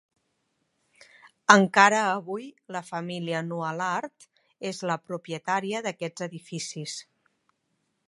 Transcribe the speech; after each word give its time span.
Encara 1.55 1.99
avui 2.13 2.47
la 2.77 2.83
família 2.89 3.43
Nualart 3.51 4.29
és 4.73 4.83
la 4.93 4.99
propietària 5.11 5.87
d'aquests 5.89 6.31
edificis. 6.33 7.01